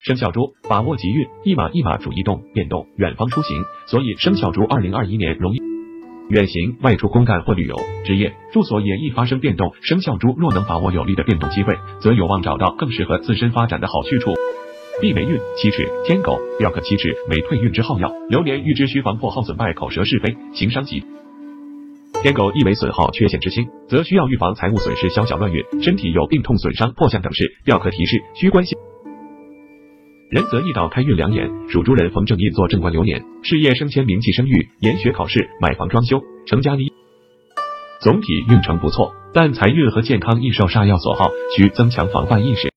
[0.00, 5.58] 生肖猪把握吉运，一马一马主移动、变动、远方出行，所以生肖猪二零二一年容易
[6.30, 7.76] 远行、外出公干或旅游。
[8.06, 14.32] 职业住所也易发生变动，生肖猪若能把握有利的变动机会，则有望找到更适合自身发展的好去处。
[15.02, 21.04] 避霉运七尺天狗，雕刻七尺为退运之号药，流年预知需防破耗损败、口舌是非、行伤疾。
[22.22, 27.54] 天狗亦为损耗缺陷之星，则需要预防财务损失、小小乱运，身体有病痛、损伤、破相等事。
[27.66, 28.78] 雕刻提示需关心。
[30.30, 36.92] 壬泽易到开运两眼，属猪人逢正印做正官流年，事业升迁、名气声誉，研学考试、买房装修、成家立。
[38.00, 42.70] 总体运程不错，但财运和健康易受煞药所耗，需增强防范意识。